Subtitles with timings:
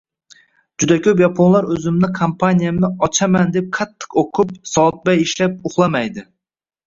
[0.83, 6.25] Juda koʻp yaponlar oʻzimni kompaniyamni ochaman deb qattiq oʻqib, soatbay ishlab, uxlamaydi.